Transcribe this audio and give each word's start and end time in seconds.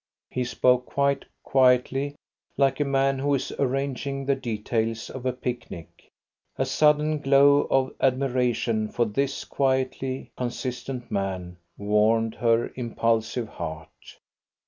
He 0.31 0.45
spoke 0.45 0.87
quite 0.87 1.25
quietly, 1.43 2.15
like 2.57 2.79
a 2.79 2.83
man 2.85 3.19
who 3.19 3.35
is 3.35 3.51
arranging 3.59 4.25
the 4.25 4.33
details 4.33 5.11
of 5.11 5.27
a 5.27 5.31
picnic. 5.31 6.09
A 6.57 6.65
sudden 6.65 7.19
glow 7.19 7.67
of 7.69 7.93
admiration 7.99 8.89
for 8.89 9.05
this 9.05 9.45
quietly 9.45 10.31
consistent 10.35 11.11
man 11.11 11.57
warmed 11.77 12.33
her 12.33 12.71
impulsive 12.75 13.47
heart. 13.47 14.17